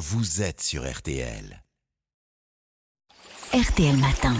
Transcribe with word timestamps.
vous 0.00 0.40
êtes 0.40 0.62
sur 0.62 0.90
RTL. 0.90 1.62
RTL 3.52 3.96
Matin. 3.98 4.34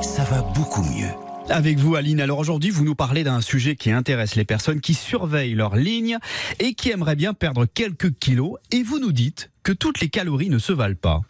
Ça 0.00 0.22
va 0.22 0.42
beaucoup 0.42 0.84
mieux. 0.84 1.10
Avec 1.48 1.78
vous, 1.78 1.96
Aline. 1.96 2.20
Alors 2.20 2.38
aujourd'hui, 2.38 2.70
vous 2.70 2.84
nous 2.84 2.94
parlez 2.94 3.24
d'un 3.24 3.40
sujet 3.40 3.74
qui 3.74 3.90
intéresse 3.90 4.36
les 4.36 4.44
personnes 4.44 4.80
qui 4.80 4.94
surveillent 4.94 5.56
leur 5.56 5.74
ligne 5.74 6.18
et 6.60 6.74
qui 6.74 6.90
aimeraient 6.90 7.16
bien 7.16 7.34
perdre 7.34 7.66
quelques 7.66 8.16
kilos. 8.16 8.58
Et 8.70 8.84
vous 8.84 9.00
nous 9.00 9.10
dites 9.10 9.50
que 9.64 9.72
toutes 9.72 10.00
les 10.00 10.08
calories 10.08 10.50
ne 10.50 10.58
se 10.58 10.72
valent 10.72 10.94
pas. 10.94 11.22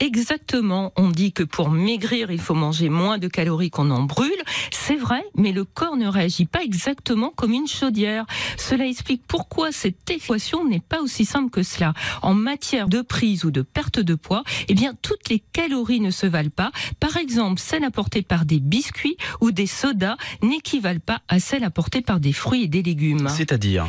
Exactement. 0.00 0.92
On 0.96 1.10
dit 1.10 1.32
que 1.32 1.42
pour 1.42 1.70
maigrir, 1.70 2.30
il 2.30 2.40
faut 2.40 2.54
manger 2.54 2.88
moins 2.88 3.18
de 3.18 3.28
calories 3.28 3.70
qu'on 3.70 3.90
en 3.90 4.02
brûle. 4.02 4.30
C'est 4.70 4.96
vrai, 4.96 5.24
mais 5.36 5.52
le 5.52 5.64
corps 5.64 5.96
ne 5.96 6.06
réagit 6.06 6.46
pas 6.46 6.62
exactement 6.62 7.30
comme 7.34 7.52
une 7.52 7.68
chaudière. 7.68 8.26
Cela 8.58 8.86
explique 8.86 9.22
pourquoi 9.26 9.72
cette 9.72 10.10
équation 10.10 10.64
n'est 10.64 10.80
pas 10.80 11.00
aussi 11.00 11.24
simple 11.24 11.50
que 11.50 11.62
cela. 11.62 11.94
En 12.22 12.34
matière 12.34 12.88
de 12.88 13.00
prise 13.00 13.44
ou 13.44 13.50
de 13.50 13.62
perte 13.62 14.00
de 14.00 14.14
poids, 14.14 14.42
eh 14.68 14.74
bien, 14.74 14.94
toutes 15.02 15.28
les 15.28 15.42
calories 15.52 16.00
ne 16.00 16.10
se 16.10 16.26
valent 16.26 16.50
pas. 16.54 16.72
Par 17.00 17.16
exemple, 17.16 17.60
celles 17.60 17.84
apportées 17.84 18.22
par 18.22 18.44
des 18.44 18.60
biscuits 18.60 19.16
ou 19.40 19.50
des 19.50 19.66
sodas 19.66 20.16
n'équivalent 20.42 21.00
pas 21.04 21.20
à 21.28 21.38
celles 21.38 21.64
apportées 21.64 22.02
par 22.02 22.20
des 22.20 22.32
fruits 22.32 22.64
et 22.64 22.68
des 22.68 22.82
légumes. 22.82 23.28
C'est-à-dire? 23.28 23.86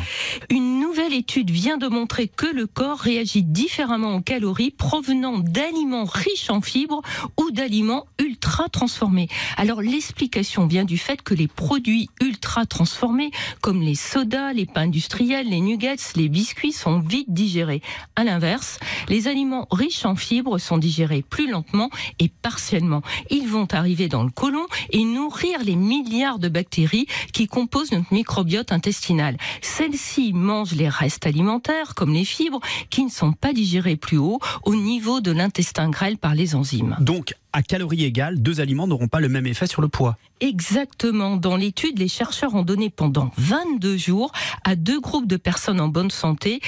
Une 0.50 0.73
nouvelle 1.04 1.18
étude 1.18 1.50
vient 1.50 1.76
de 1.76 1.86
montrer 1.86 2.28
que 2.28 2.46
le 2.46 2.66
corps 2.66 2.98
réagit 2.98 3.42
différemment 3.42 4.16
aux 4.16 4.20
calories 4.22 4.70
provenant 4.70 5.38
d'aliments 5.38 6.04
riches 6.04 6.48
en 6.48 6.62
fibres 6.62 7.02
ou 7.38 7.50
d'aliments 7.50 8.06
ultra 8.18 8.70
transformés. 8.70 9.28
Alors 9.58 9.82
l'explication 9.82 10.66
vient 10.66 10.84
du 10.84 10.96
fait 10.96 11.20
que 11.20 11.34
les 11.34 11.48
produits 11.48 12.08
ultra 12.22 12.64
transformés, 12.64 13.32
comme 13.60 13.82
les 13.82 13.96
sodas, 13.96 14.54
les 14.54 14.64
pains 14.64 14.82
industriels, 14.82 15.50
les 15.50 15.60
nuggets, 15.60 15.96
les 16.16 16.30
biscuits, 16.30 16.72
sont 16.72 17.00
vite 17.00 17.30
digérés. 17.30 17.82
À 18.16 18.24
l'inverse, 18.24 18.78
les 19.08 19.28
aliments 19.28 19.66
riches 19.70 20.06
en 20.06 20.16
fibres 20.16 20.58
sont 20.58 20.78
digérés 20.78 21.22
plus 21.22 21.50
lentement 21.50 21.90
et 22.18 22.30
partiellement. 22.30 23.02
Ils 23.30 23.48
vont 23.48 23.68
arriver 23.72 24.08
dans 24.08 24.22
le 24.22 24.30
côlon 24.30 24.66
et 24.90 25.04
nourrir 25.04 25.58
les 25.64 25.76
milliards 25.76 26.38
de 26.38 26.48
bactéries 26.48 27.08
qui 27.34 27.46
composent 27.46 27.92
notre 27.92 28.12
microbiote 28.14 28.72
intestinal. 28.72 29.36
Celles-ci 29.60 30.32
mangent 30.32 30.74
les 30.74 30.93
restes 30.98 31.26
alimentaires, 31.26 31.94
comme 31.94 32.12
les 32.12 32.24
fibres, 32.24 32.60
qui 32.90 33.04
ne 33.04 33.10
sont 33.10 33.32
pas 33.32 33.52
digérés 33.52 33.96
plus 33.96 34.18
haut, 34.18 34.40
au 34.64 34.74
niveau 34.74 35.20
de 35.20 35.30
l'intestin 35.30 35.90
grêle 35.90 36.18
par 36.18 36.34
les 36.34 36.54
enzymes. 36.54 36.96
À 37.54 37.62
calories 37.62 38.04
égales, 38.04 38.42
deux 38.42 38.60
aliments 38.60 38.88
n'auront 38.88 39.06
pas 39.06 39.20
le 39.20 39.28
même 39.28 39.46
effet 39.46 39.68
sur 39.68 39.80
le 39.80 39.86
poids. 39.88 40.18
Exactement. 40.40 41.36
Dans 41.36 41.56
l'étude, 41.56 41.98
les 42.00 42.08
chercheurs 42.08 42.54
ont 42.54 42.64
donné 42.64 42.90
pendant 42.90 43.30
22 43.38 43.96
jours 43.96 44.32
à 44.64 44.74
deux 44.74 45.00
groupes 45.00 45.28
de 45.28 45.36
personnes 45.36 45.80
en 45.80 45.88
bonne 45.88 46.10
santé 46.10 46.60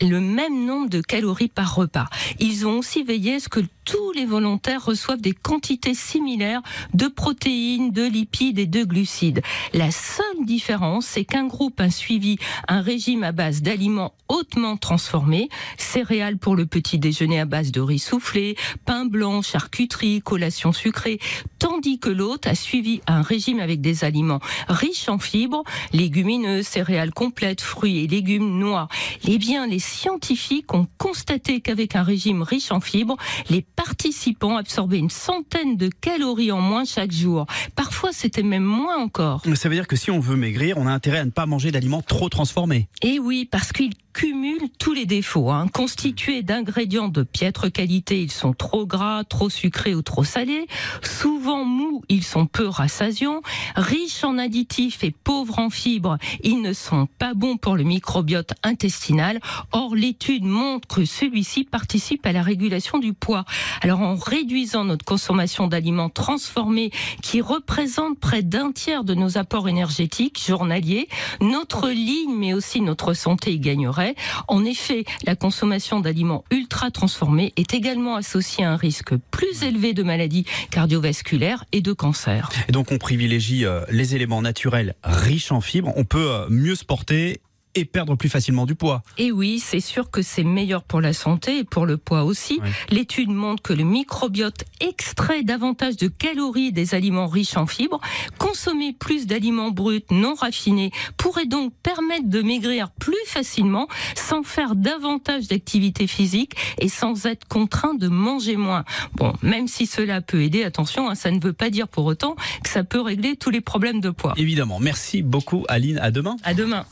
le 0.00 0.20
même 0.20 0.66
nombre 0.66 0.90
de 0.90 1.00
calories 1.00 1.48
par 1.48 1.76
repas. 1.76 2.08
Ils 2.40 2.66
ont 2.66 2.78
aussi 2.78 3.04
veillé 3.04 3.36
à 3.36 3.40
ce 3.40 3.48
que 3.48 3.60
tous 3.84 4.12
les 4.12 4.26
volontaires 4.26 4.84
reçoivent 4.84 5.20
des 5.20 5.32
quantités 5.32 5.94
similaires 5.94 6.62
de 6.94 7.06
protéines, 7.06 7.90
de 7.90 8.04
lipides 8.04 8.58
et 8.58 8.66
de 8.66 8.84
glucides. 8.84 9.42
La 9.72 9.90
seule 9.90 10.44
différence, 10.44 11.06
c'est 11.06 11.24
qu'un 11.24 11.46
groupe 11.46 11.80
a 11.80 11.90
suivi 11.90 12.38
un 12.68 12.80
régime 12.80 13.24
à 13.24 13.32
base 13.32 13.62
d'aliments 13.62 14.14
hautement 14.28 14.76
transformés, 14.76 15.48
céréales 15.78 16.38
pour 16.38 16.56
le 16.56 16.66
petit 16.66 16.98
déjeuner 16.98 17.40
à 17.40 17.44
base 17.44 17.70
de 17.70 17.80
riz 17.80 17.98
soufflé, 17.98 18.56
pain 18.84 19.04
blanc, 19.04 19.42
charcuterie, 19.42 20.22
collation 20.32 20.72
sucrée, 20.72 21.18
tandis 21.62 22.00
que 22.00 22.10
l'autre 22.10 22.48
a 22.48 22.56
suivi 22.56 23.02
un 23.06 23.22
régime 23.22 23.60
avec 23.60 23.80
des 23.80 24.02
aliments 24.02 24.40
riches 24.66 25.08
en 25.08 25.20
fibres, 25.20 25.62
légumineuses, 25.92 26.66
céréales 26.66 27.12
complètes, 27.14 27.60
fruits 27.60 28.02
et 28.02 28.08
légumes 28.08 28.58
noirs. 28.58 28.88
Eh 29.28 29.38
bien, 29.38 29.68
les 29.68 29.78
scientifiques 29.78 30.74
ont 30.74 30.88
constaté 30.98 31.60
qu'avec 31.60 31.94
un 31.94 32.02
régime 32.02 32.42
riche 32.42 32.72
en 32.72 32.80
fibres, 32.80 33.16
les 33.48 33.62
participants 33.62 34.56
absorbaient 34.56 34.98
une 34.98 35.08
centaine 35.08 35.76
de 35.76 35.88
calories 35.88 36.50
en 36.50 36.60
moins 36.60 36.84
chaque 36.84 37.12
jour. 37.12 37.46
Parfois, 37.76 38.10
c'était 38.12 38.42
même 38.42 38.64
moins 38.64 38.96
encore. 38.96 39.42
Ça 39.54 39.68
veut 39.68 39.76
dire 39.76 39.86
que 39.86 39.94
si 39.94 40.10
on 40.10 40.18
veut 40.18 40.34
maigrir, 40.34 40.78
on 40.78 40.88
a 40.88 40.90
intérêt 40.90 41.18
à 41.18 41.24
ne 41.24 41.30
pas 41.30 41.46
manger 41.46 41.70
d'aliments 41.70 42.02
trop 42.02 42.28
transformés. 42.28 42.88
Et 43.02 43.20
oui, 43.20 43.46
parce 43.48 43.70
qu'ils 43.70 43.94
cumulent 44.12 44.68
tous 44.78 44.92
les 44.92 45.06
défauts. 45.06 45.50
Hein. 45.50 45.68
Constitués 45.72 46.42
d'ingrédients 46.42 47.08
de 47.08 47.22
piètre 47.22 47.70
qualité, 47.72 48.20
ils 48.20 48.30
sont 48.30 48.52
trop 48.52 48.86
gras, 48.86 49.24
trop 49.24 49.48
sucrés 49.48 49.94
ou 49.94 50.02
trop 50.02 50.24
salés. 50.24 50.66
Souvent 51.02 51.51
mous, 51.58 52.02
ils 52.08 52.24
sont 52.24 52.46
peu 52.46 52.66
rassasiants. 52.66 53.42
Riches 53.76 54.24
en 54.24 54.38
additifs 54.38 55.04
et 55.04 55.10
pauvres 55.10 55.58
en 55.58 55.70
fibres, 55.70 56.18
ils 56.42 56.60
ne 56.60 56.72
sont 56.72 57.06
pas 57.18 57.34
bons 57.34 57.56
pour 57.56 57.76
le 57.76 57.84
microbiote 57.84 58.52
intestinal. 58.62 59.40
Or, 59.72 59.94
l'étude 59.94 60.44
montre 60.44 60.88
que 60.88 61.04
celui-ci 61.04 61.64
participe 61.64 62.26
à 62.26 62.32
la 62.32 62.42
régulation 62.42 62.98
du 62.98 63.12
poids. 63.12 63.44
Alors, 63.80 64.00
en 64.00 64.14
réduisant 64.14 64.84
notre 64.84 65.04
consommation 65.04 65.66
d'aliments 65.66 66.08
transformés 66.08 66.90
qui 67.22 67.40
représentent 67.40 68.18
près 68.18 68.42
d'un 68.42 68.72
tiers 68.72 69.04
de 69.04 69.14
nos 69.14 69.38
apports 69.38 69.68
énergétiques 69.68 70.42
journaliers, 70.46 71.08
notre 71.40 71.88
ligne, 71.88 72.34
mais 72.36 72.54
aussi 72.54 72.80
notre 72.80 73.14
santé 73.14 73.52
y 73.52 73.58
gagnerait. 73.58 74.14
En 74.48 74.64
effet, 74.64 75.04
la 75.26 75.36
consommation 75.36 76.00
d'aliments 76.00 76.44
ultra 76.50 76.90
transformés 76.90 77.52
est 77.56 77.74
également 77.74 78.16
associée 78.16 78.64
à 78.64 78.72
un 78.72 78.76
risque 78.76 79.14
plus 79.30 79.62
élevé 79.62 79.92
de 79.92 80.02
maladies 80.02 80.44
cardiovasculaires 80.70 81.41
et 81.72 81.80
de 81.80 81.92
cancer. 81.92 82.50
Et 82.68 82.72
donc, 82.72 82.92
on 82.92 82.98
privilégie 82.98 83.64
euh, 83.64 83.82
les 83.90 84.14
éléments 84.14 84.42
naturels 84.42 84.94
riches 85.02 85.50
en 85.50 85.60
fibres. 85.60 85.92
On 85.96 86.04
peut 86.04 86.30
euh, 86.30 86.46
mieux 86.48 86.74
se 86.74 86.84
porter 86.84 87.40
et 87.74 87.84
perdre 87.84 88.16
plus 88.16 88.28
facilement 88.28 88.66
du 88.66 88.74
poids. 88.74 89.02
Et 89.18 89.32
oui, 89.32 89.58
c'est 89.58 89.80
sûr 89.80 90.10
que 90.10 90.22
c'est 90.22 90.44
meilleur 90.44 90.82
pour 90.82 91.00
la 91.00 91.12
santé 91.12 91.58
et 91.58 91.64
pour 91.64 91.86
le 91.86 91.96
poids 91.96 92.24
aussi. 92.24 92.60
Oui. 92.62 92.70
L'étude 92.90 93.30
montre 93.30 93.62
que 93.62 93.72
le 93.72 93.84
microbiote 93.84 94.64
extrait 94.80 95.42
davantage 95.42 95.96
de 95.96 96.08
calories 96.08 96.72
des 96.72 96.94
aliments 96.94 97.26
riches 97.26 97.56
en 97.56 97.66
fibres. 97.66 98.00
Consommer 98.38 98.92
plus 98.92 99.26
d'aliments 99.26 99.70
bruts 99.70 100.04
non 100.10 100.34
raffinés 100.34 100.90
pourrait 101.16 101.46
donc 101.46 101.72
permettre 101.82 102.28
de 102.28 102.42
maigrir 102.42 102.90
plus 102.90 103.16
facilement 103.26 103.88
sans 104.16 104.42
faire 104.42 104.74
davantage 104.74 105.48
d'activité 105.48 106.06
physique 106.06 106.54
et 106.78 106.88
sans 106.88 107.26
être 107.26 107.46
contraint 107.48 107.94
de 107.94 108.08
manger 108.08 108.56
moins. 108.56 108.84
Bon, 109.14 109.32
même 109.42 109.68
si 109.68 109.86
cela 109.86 110.20
peut 110.20 110.42
aider, 110.42 110.64
attention, 110.64 111.08
hein, 111.08 111.14
ça 111.14 111.30
ne 111.30 111.40
veut 111.40 111.52
pas 111.52 111.70
dire 111.70 111.88
pour 111.88 112.04
autant 112.04 112.36
que 112.62 112.68
ça 112.68 112.84
peut 112.84 113.00
régler 113.00 113.36
tous 113.36 113.50
les 113.50 113.60
problèmes 113.60 114.00
de 114.00 114.10
poids. 114.10 114.34
Évidemment. 114.36 114.78
Merci 114.80 115.22
beaucoup, 115.22 115.64
Aline. 115.68 115.98
À 115.98 116.10
demain. 116.10 116.36
À 116.42 116.54
demain. 116.54 116.84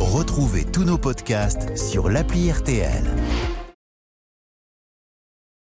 Retrouvez 0.00 0.64
tous 0.64 0.84
nos 0.84 0.96
podcasts 0.96 1.76
sur 1.76 2.08
l'appli 2.08 2.50
RTL. 2.50 3.04